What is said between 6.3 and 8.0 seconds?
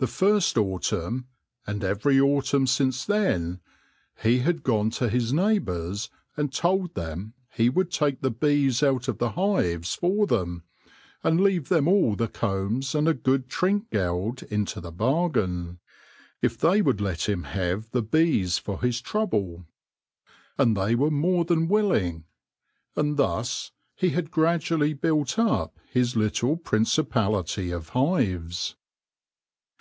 and told them he would